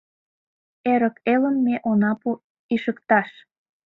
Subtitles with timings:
[0.91, 2.29] Эрык элым Ме она пу
[2.73, 3.29] ишыкташ!